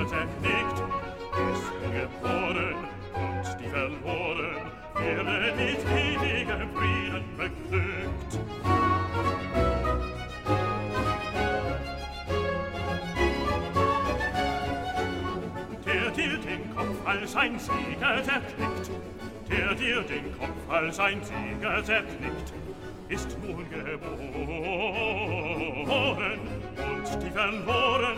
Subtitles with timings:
[0.00, 0.78] Erde liegt,
[1.52, 2.74] ist geboren
[3.12, 4.64] und die verloren
[4.94, 8.32] werde mit ewigem Frieden beglückt.
[15.84, 18.90] Der dir den Kopf als ein Sieger zerknickt,
[19.50, 22.54] der dir den Kopf als ein Sieger zerknickt,
[23.10, 24.00] ist nun geboren
[26.78, 28.16] und die verloren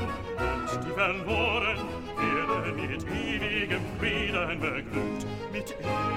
[0.73, 1.79] sind die verloren,
[2.17, 6.15] werde mit ewigem Frieden beglückt, mit ewigem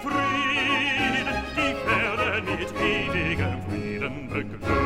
[0.00, 4.77] Frieden, die werden mit ewigem Frieden beglückt.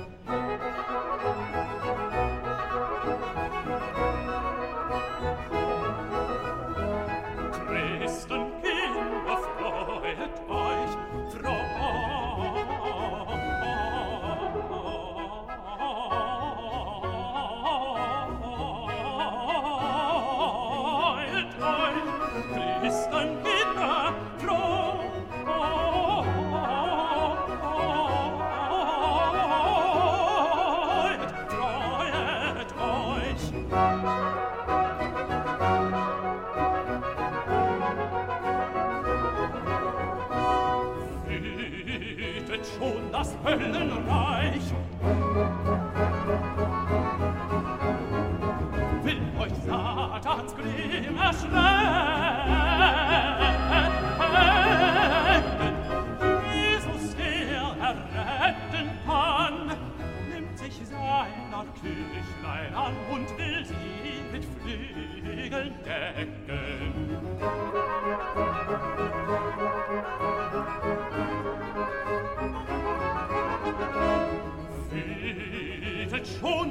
[0.00, 0.39] Thank you.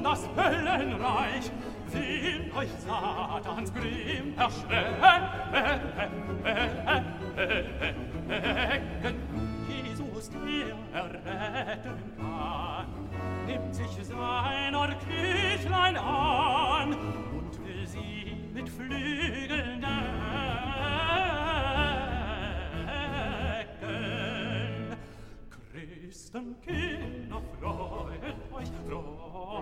[0.03, 1.51] das Höllenreich,
[1.87, 4.89] sehen euch Satans Grimm erschrecken.
[9.67, 12.87] Jesus, der erretten kann,
[13.45, 19.99] nimmt sich seiner Kirchlein an und will sie mit Flügeln decken.
[26.09, 29.58] Christenkinder, freuet euch, freuet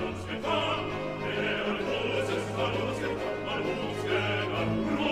[0.00, 0.84] Malus getan,
[1.20, 5.09] der Malus ist Malus getan, Malus getan,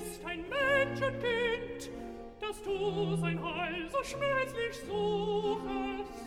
[0.00, 1.90] bist ein Menschenkind,
[2.40, 6.19] dass du sein Heil so schmerzlich suchest.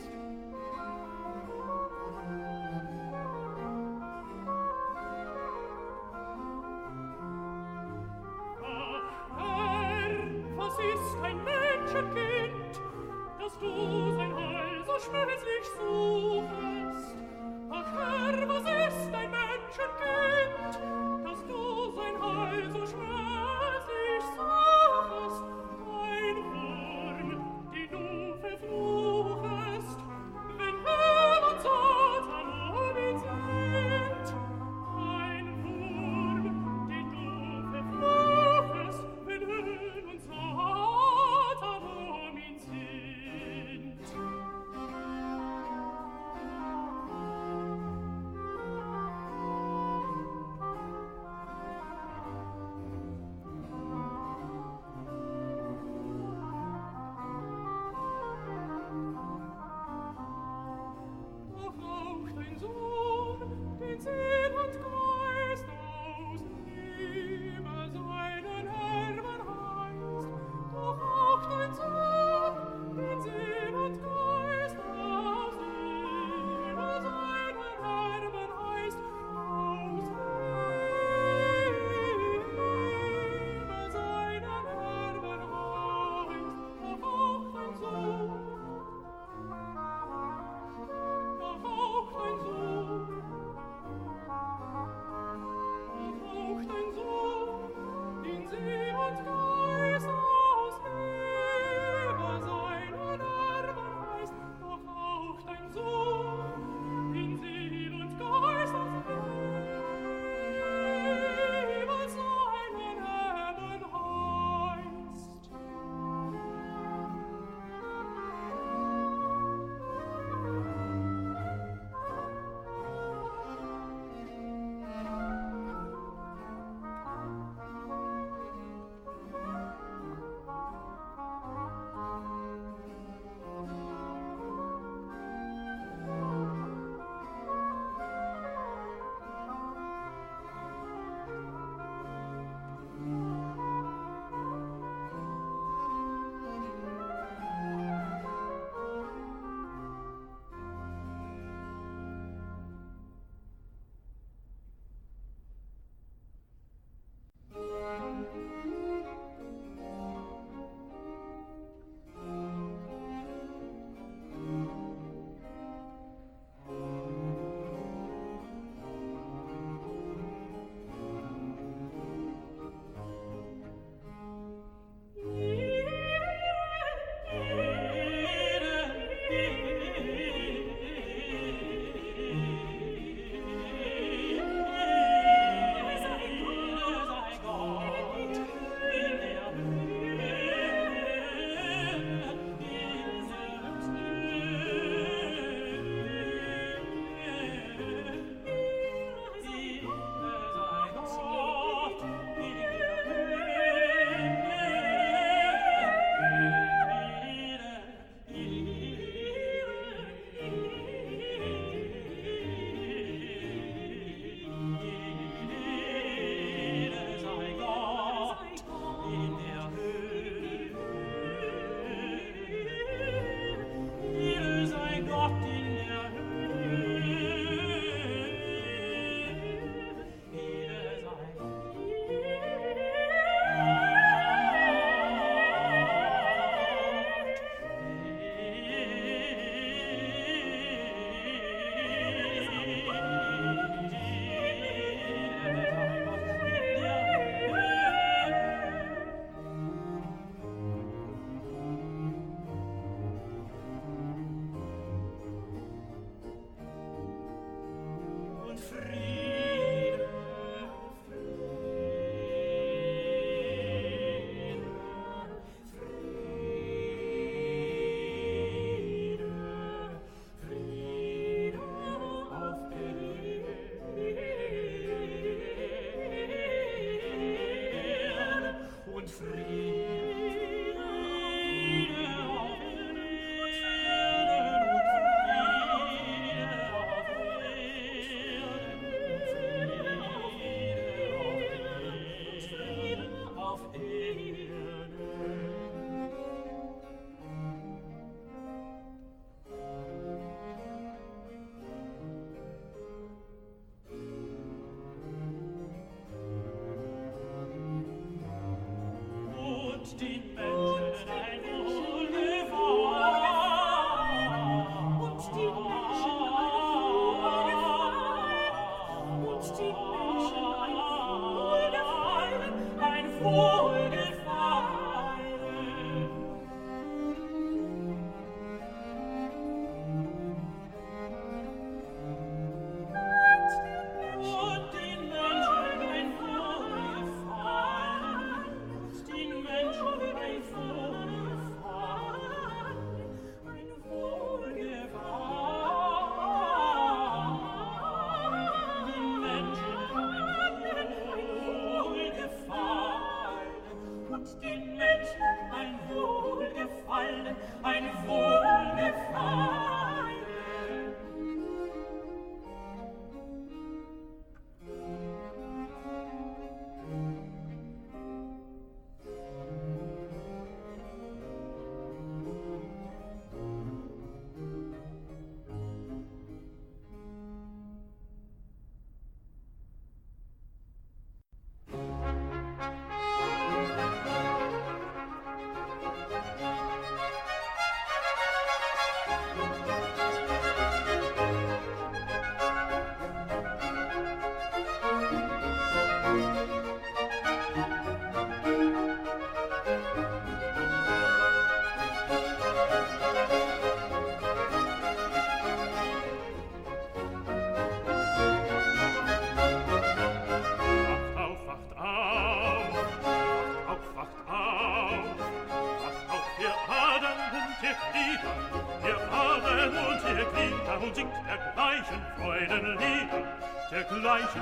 [424.23, 424.41] Zeichen,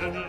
[0.00, 0.27] deinen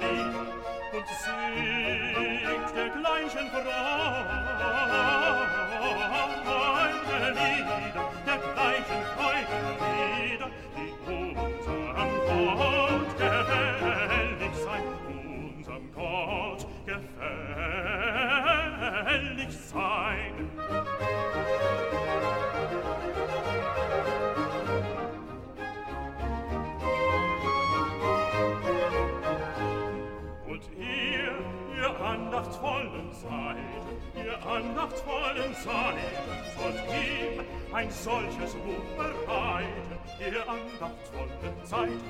[34.30, 36.12] der andachtsvollen Sonne
[36.58, 42.04] sollt ihm ein solches Buch bereiten, der andachtsvollen Zeit,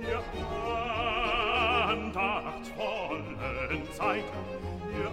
[0.00, 0.22] der
[1.90, 4.24] andachtsvollen Zeit,
[4.94, 5.10] der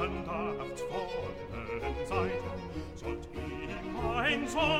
[0.00, 2.42] andachtsvollen Zeit,
[2.96, 4.79] sollt ihm ein solches